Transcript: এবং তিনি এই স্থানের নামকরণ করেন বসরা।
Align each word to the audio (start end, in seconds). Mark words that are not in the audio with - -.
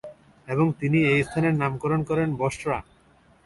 এবং 0.47 0.65
তিনি 0.79 0.99
এই 1.11 1.19
স্থানের 1.27 1.55
নামকরণ 1.61 2.01
করেন 2.09 2.29
বসরা। 2.35 2.79